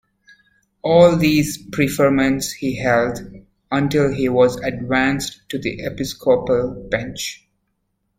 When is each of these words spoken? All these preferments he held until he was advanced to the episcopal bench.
All 0.81 1.15
these 1.15 1.59
preferments 1.59 2.53
he 2.53 2.75
held 2.75 3.19
until 3.71 4.11
he 4.11 4.29
was 4.29 4.57
advanced 4.61 5.47
to 5.49 5.59
the 5.59 5.81
episcopal 5.83 6.71
bench. 6.89 7.47